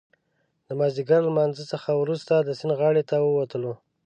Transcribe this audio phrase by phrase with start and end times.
[0.67, 3.73] د مازدیګر له لمانځه څخه وروسته د سیند غاړې ته ووتلو.